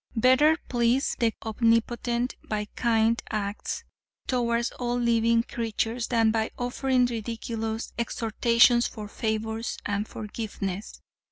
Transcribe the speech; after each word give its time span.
Better 0.15 0.57
please 0.67 1.15
the 1.19 1.31
Omnipotent 1.45 2.35
by 2.49 2.65
kind 2.75 3.21
acts 3.29 3.83
toward 4.25 4.65
all 4.79 4.95
living 4.99 5.43
creatures 5.43 6.07
than 6.07 6.31
by 6.31 6.49
offering 6.57 7.05
ridiculous 7.05 7.93
exhortations 7.99 8.87
for 8.87 9.07
favors 9.07 9.77
and 9.85 10.07
forgiveness. 10.07 11.01